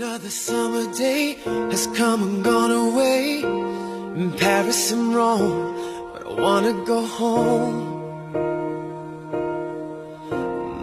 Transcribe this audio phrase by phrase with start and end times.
[0.00, 5.74] Another summer day has come and gone away in Paris and Rome,
[6.14, 7.84] but I wanna go home.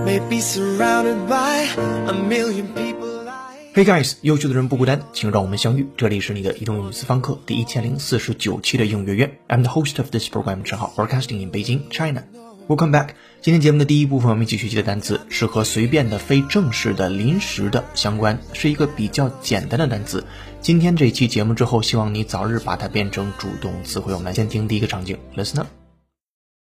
[0.05, 1.69] Maybe surrounded by
[2.09, 3.31] a million people.
[3.73, 5.87] Hey guys，优秀的人不孤单，请让我们相遇。
[5.97, 9.39] 这里是你的移动英语私房课第一千零四十九期的应月月。
[9.47, 12.25] I'm the host of this program，陈浩，broadcasting in Beijing, China.
[12.67, 13.11] Welcome back。
[13.41, 20.25] 今天节目的第一部分，我们继续记的单词是和随便的、非正式的、临时的相关，是一个比较简单的单词。
[20.63, 24.15] 今天这期节目之后，希望你早日把它变成主动词汇。
[24.15, 25.69] 我们来先听第一个场景，Listen up。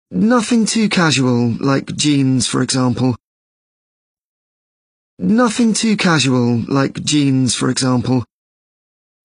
[0.09, 3.15] Nothing too casual, like jeans, for example.
[5.17, 8.23] Nothing too casual, like jeans, for example.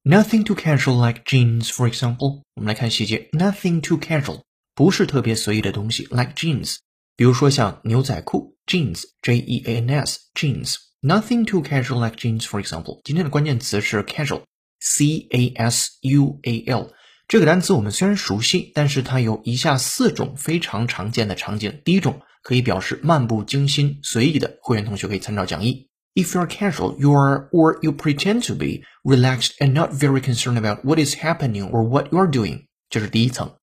[0.04, 2.42] Nothing too casual like jeans, for example。
[2.54, 4.42] 我们来看细节，Nothing too casual，
[4.74, 6.76] 不是特别随意的东西，like jeans。
[7.16, 13.00] 比如说像牛仔裤，jeans，J E A N S，jeans。Nothing too casual like jeans, for example。
[13.04, 16.90] 今天的关键词是 casual，C A S U A L。
[17.26, 21.80] 这个单词我们虽然熟悉，但是它有以下四种非常常见的场景。
[21.84, 25.88] 第一种可以表示漫不经心、随意的，会员同学可以参照讲义。
[26.14, 30.84] If you're casual, you are or you pretend to be relaxed and not very concerned about
[30.84, 33.54] what is happening or what you're doing，这是第一层。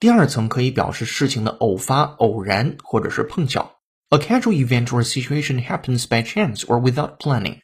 [0.00, 3.72] 第二层可以表示事情的偶发、偶然或者是碰巧。
[4.10, 7.60] A casual event or situation happens by chance or without planning。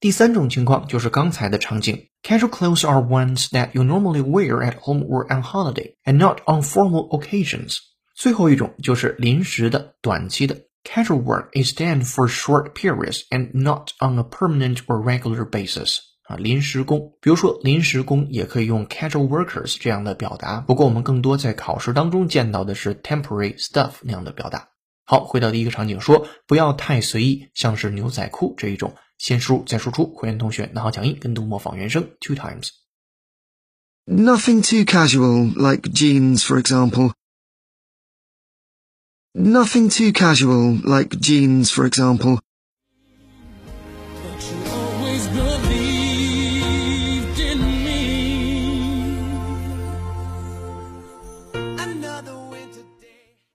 [0.00, 6.40] 第三种情况就是刚才的场景，casual clothes are ones that you normally wear at home or on holiday and not
[6.46, 7.78] on formal occasions。
[8.14, 10.58] 最后一种就是临时的、短期的。
[10.84, 16.00] Casual work is done for short periods and not on a permanent or regular basis。
[16.29, 24.69] 啊，临时工，比如说临时工也可以用 casual workers 这样的表达，不过我们更多在考试当中见到的是 temporary stuff 那样的表达。
[25.05, 30.05] 好，回到第一个场景，说不要太随意，像是牛仔裤这一种，先输入再输出。
[30.13, 32.69] 会员同学拿好讲义，跟读模仿原声 two times。
[34.05, 37.13] Nothing too casual, like jeans, for example.
[39.33, 42.39] Nothing too casual, like jeans, for example.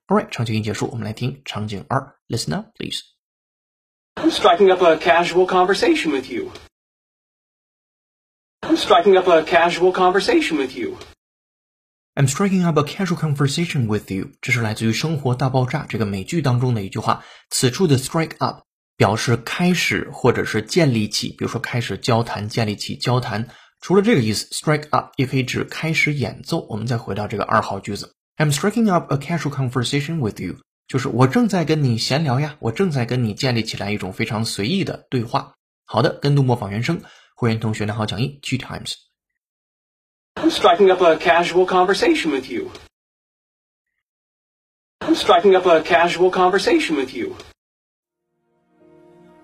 [0.08, 3.02] Alright，场景一结束，我们来听场景二，Listen up, please.
[4.16, 6.52] I'm striking up a casual conversation with you.
[8.62, 10.97] I'm striking up a casual conversation with you.
[12.16, 17.24] I'm striking up a casual conversation with you，这是来自于《生活大爆炸》这个美剧当中的一句话。
[17.50, 18.64] 此处的 strike up
[18.97, 23.47] 表示开始或者是建立起，比如说开始交谈，建立起交谈。
[23.80, 26.66] 除了这个意思，strike up 也可以指开始演奏。
[26.68, 35.53] 我们再回到这个二号句子 ，I'm striking up a casual conversation with you，就是我正在跟你闲聊呀，我正在跟你建立起来一种非常随意的对话。
[35.86, 37.02] 好的，跟读模仿原声，
[37.36, 38.94] 会员同学拿好讲义，two times。
[40.36, 42.70] I'm striking up a casual conversation with you.
[45.02, 47.36] I'm striking up a casual conversation with you.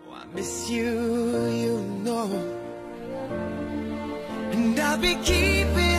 [0.07, 2.29] Oh, I miss you, you know.
[4.51, 5.98] And I'll be keeping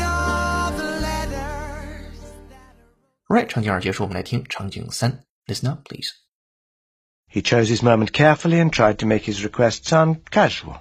[3.30, 5.24] Right，场景二结束，我们来听场景三。
[5.46, 6.10] Listen up, please.
[7.28, 10.80] He chose his moment carefully and tried to make his request sound casual.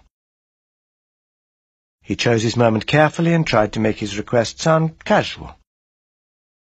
[2.01, 5.55] He chose his moment carefully and tried to make his request sound casual.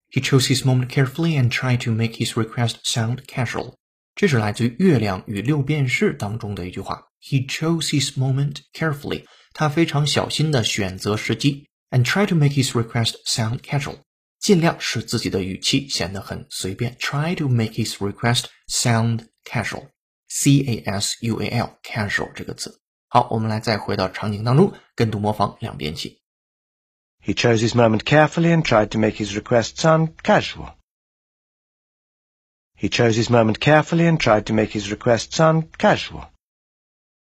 [0.09, 3.75] He chose his moment carefully and tried to make his request sound casual.
[4.15, 7.05] 这是来自于《月亮与六便士》当中的一句话。
[7.21, 9.25] He chose his moment carefully.
[9.53, 13.99] 他非常小心地选择时机，and tried to make his request sound casual.
[14.43, 16.95] 尽量使自己的语气显得很随便。
[16.97, 19.89] Try to make his request sound casual.
[20.27, 22.79] C A S U A L casual 这个词。
[23.07, 26.21] 好，我们来再回到场景当中，跟读模仿两遍起。
[27.25, 30.75] He chose his moment carefully and tried to make his request sound casual.
[32.77, 36.29] He chose his moment carefully and tried to make his request sound casual.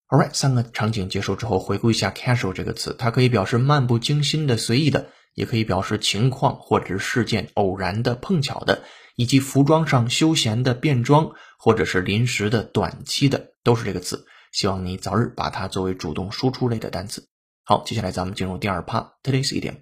[0.09, 8.84] Alright，三个场景结束之后，回顾一下 casual 这个词，它可以表示漫不经心的、随意的， 也可以表示情况或者是事件偶然的、碰巧的，
[9.16, 14.26] 以及服装上休闲的便装，或者是临时的、短期的，都是这个词。
[14.52, 17.26] 希望你早日把它作为主动输出类的单词。
[17.64, 19.76] 好，接下来咱们进入第二趴，Today's idiom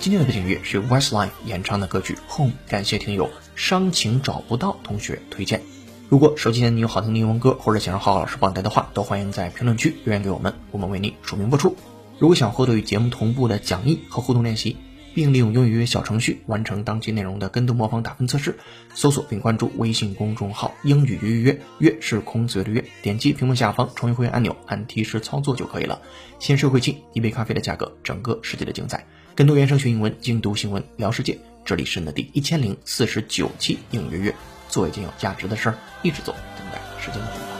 [0.00, 5.60] 今天的背景乐是 Westlife 演唱的歌曲 Home，感谢听友伤情找不到同学推荐。
[6.08, 11.76] 如果手机前你有好听的英文歌，或者想让浩浩老师帮你带的话，都欢迎在评论区留言给我们，我们为你署名播出。
[12.18, 14.78] 如果想获得与节目同步的讲义和互动练习，
[15.12, 18.58] 并利用英语约小程序完成当期内容的跟读模仿打分测试，
[18.94, 26.00] 搜索并关注微信公众号“英语约约约”，约是空子的约，点击屏幕下方成为会员按钮，按提示操作就可以了。
[26.38, 29.06] 先社会进一杯咖啡的价格，整个世界的精彩。
[29.34, 31.38] 跟读原声学英文，精读新闻聊世界。
[31.64, 34.34] 这里是你的第一千零四十九期英语约约，
[34.68, 37.59] 做一件有价值的事儿，一直做，等待时间的回答。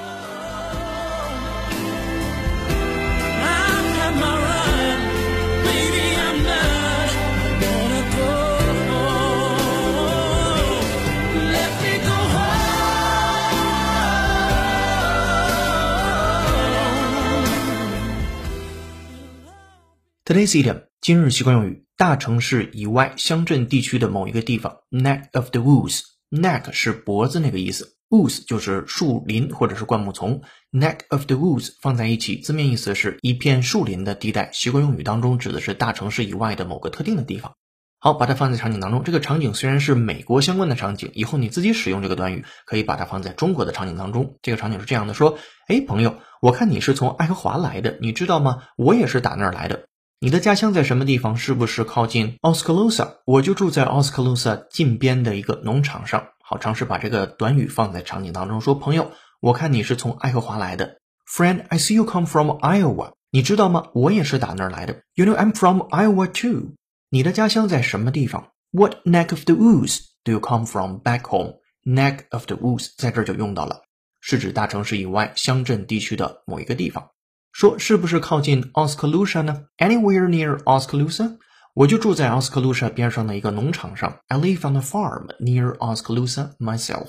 [20.31, 24.77] Today's idiom 今日习惯用语：大城市以外乡镇地区的某一个地方。
[24.89, 26.03] Neck of the woods。
[26.31, 30.41] Neck 是脖子那个意思，woods 就是树林或者是灌木丛。
[30.71, 34.51] Neck of the woods 放在一起，字面意思是一片树林的地带。
[34.53, 37.57] 习惯用语当中指的是大城市以外的某个特定的地方。
[37.99, 39.03] 好，把它放在场景当中。
[39.03, 44.39] 这个场景虽然是美国相关的场景，以后你自己使用这个短语，可以把它放在中国的场景当中。
[44.43, 45.37] 这个场景是这样的：说，
[45.67, 48.63] 哎，朋友，我看你是从爱荷华来的，你知道吗？
[48.77, 49.89] 我也是打那儿来的。
[50.23, 51.35] 你的家乡在什么地方？
[51.39, 53.21] 是不是靠近 Oskaloosa？
[53.25, 56.29] 我就住在 Oskaloosa 近边的一个农场上。
[56.43, 60.99] 好，尝试把这个短语放在场景当中，说：“朋友，我看你是从爱荷华来的。
[61.27, 63.13] ”Friend, I see you come from Iowa。
[63.31, 63.87] 你知道吗？
[63.95, 65.01] 我也是打那儿来的。
[65.15, 66.75] You know I'm from Iowa too。
[67.09, 71.55] 你的家乡在什么地方？What neck of the woods do you come from back home?
[71.83, 73.85] Neck of the woods 在这儿就用到了，
[74.21, 77.09] 是指大城市以外乡镇地区的某一个地方。
[77.52, 79.68] 说是不是靠近 Oskaloosa 呢？
[79.78, 81.38] Anywhere near Oskaloosa？
[81.74, 84.20] 我就住在 Oskaloosa 边上的一个农场上。
[84.28, 87.08] I live on a farm near Oskaloosa myself。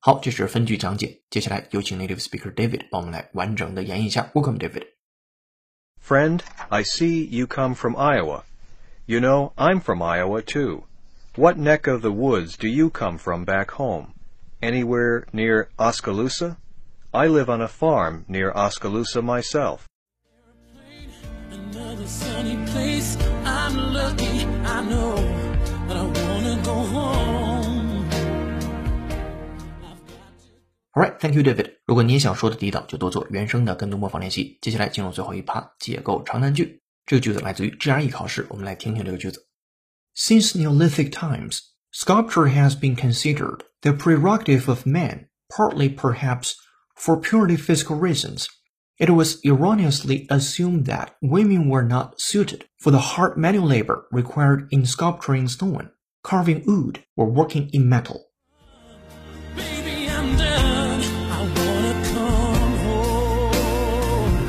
[0.00, 1.22] 好，这是分句讲解。
[1.30, 4.30] 接下来有请 native speaker David 帮我们来完整的演绎一下。
[4.34, 4.84] Welcome, David.
[6.06, 8.42] Friend, I see you come from Iowa.
[9.06, 10.84] You know, I'm from Iowa too.
[11.36, 14.08] What neck of the woods do you come from back home?
[14.60, 16.58] Anywhere near Oskaloosa?
[17.12, 19.86] I live on a farm near Oskaloosa myself.
[21.50, 23.16] Another sunny place.
[23.44, 25.14] I'm lucky, I know,
[25.86, 28.08] but I wanna go home.
[30.96, 31.72] Alright, thank you, David.
[31.86, 34.58] 如果你也想说的地道，就多做原声的跟读模仿练习。
[34.60, 36.80] 接下来进入最后一趴，解构长难句。
[37.06, 39.46] 这个句子来自于 GRE 考试，我们来听听这个句子。
[40.16, 41.60] Since Neolithic times,
[41.92, 46.54] sculpture has been considered the prerogative of man, partly perhaps
[46.98, 48.48] for purely physical reasons.
[48.96, 54.68] It was erroneously assumed that women were not suited for the hard manual labor required
[54.70, 55.90] in sculpturing stone,
[56.22, 58.20] carving wood, or working in metal.
[59.56, 61.02] Baby, I'm done.
[61.28, 64.46] I wanna come home.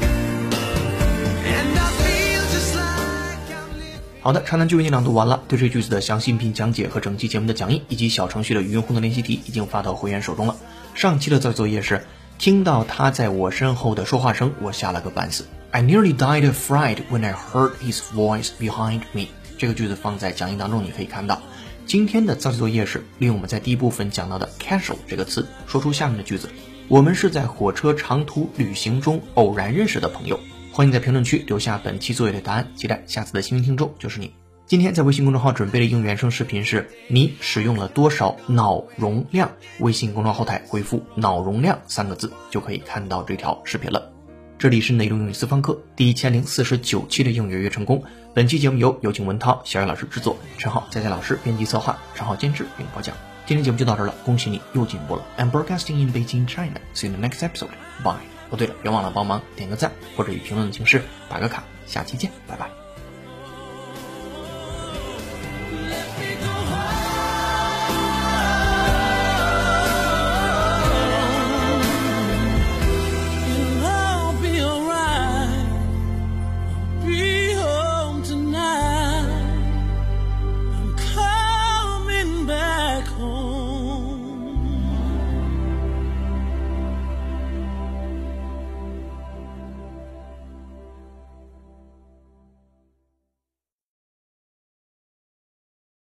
[1.44, 4.22] And I feel just like I'm living.
[4.22, 5.44] 好的，长难句为你朗读完了。
[5.48, 10.56] 对这个句子的详细音频讲解和整期节目的讲义，以及小程序的语音互动练习题，已经发到会员手中了。
[10.94, 12.00] 上期的造作业是。
[12.41, 15.45] 听到他在我身后的说话声，我吓了个半死。
[15.73, 19.27] I nearly died of fright when I heard his voice behind me。
[19.59, 21.43] 这个句子放在讲义当中，你可以看到。
[21.85, 26.49] 今天的造句作业是利用我们在第一部分讲到的 casual 这个词，说出下面的句子：
[26.89, 30.41] 我们是在火车长途旅行中偶然认识的朋友。
[30.73, 34.33] 欢迎在评论区留下本期作业的答案，期待下次的幸运听众就是你。
[34.71, 39.51] 今天在微信公众号准备的英语原声视频是你使用了多少脑容量？
[39.81, 44.13] 微信公众号后台回复“脑容量”三个字就可以看到这条视频了。
[44.61, 48.01] 这里是内容英语私房课第一千零四十九期的英语约成功。
[48.33, 53.17] 本期节目由有请文涛、小雨老师制作，陈浩、佳佳老师编辑策划，陈浩监制并播讲。
[53.47, 55.25] 今天节目就到这儿了，恭喜你又进步了。
[55.37, 56.77] I'm broadcasting in Beijing, China.
[56.95, 57.71] See you in the next episode.
[58.05, 58.21] Bye.
[58.51, 61.65] 哦，对了，别忘了帮忙点个赞或者以评论的形式打个卡。
[61.87, 62.71] 下期见，拜拜。